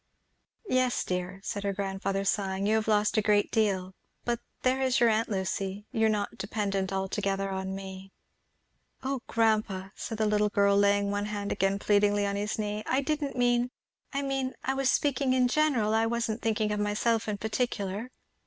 [0.67, 3.93] "Yes dear!" said her grandfather, sighing, "you have lost a great deal!
[4.25, 8.11] But there is your aunt Lucy you are not dependent altogether on me."
[9.03, 13.01] "Oh grandpa!" said the little girl laying one hand again pleadingly on his knee; "I
[13.01, 13.69] didn't mean
[14.11, 18.09] I mean I was speaking in general I wasn't thinking of myself in particular."